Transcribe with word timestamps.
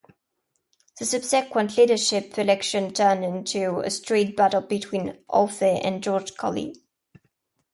The 0.97 1.05
subsequent 1.05 1.77
leadership 1.77 2.35
election 2.39 2.91
turned 2.91 3.23
into 3.23 3.81
a 3.81 3.91
straight 3.91 4.35
battle 4.35 4.61
between 4.61 5.19
Haughey 5.29 5.79
and 5.79 6.01
George 6.01 6.33
Colley. 6.33 6.73